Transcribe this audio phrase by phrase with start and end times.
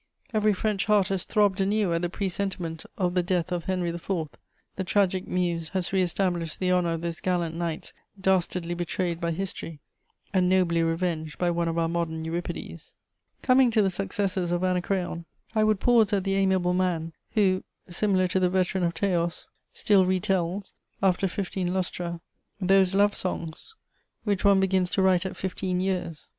[0.33, 4.29] Every French heart has throbbed anew at the presentiment of the death of Henry IV.
[4.75, 9.29] The tragic muse has re established the honour of those gallant knights dastardly betrayed by
[9.29, 9.79] history,
[10.33, 12.55] and nobly revenged by one of our modern Euripides.
[12.55, 16.33] [Sidenote: My speech continued.] "Coming to the successors of Anacreon, I would pause at the
[16.33, 20.73] amiable man who, similar to the veteran of Teos, still re tells,
[21.03, 22.21] after fifteen lustra,
[22.59, 23.75] those love songs
[24.23, 26.29] which one begins to write at fifteen years.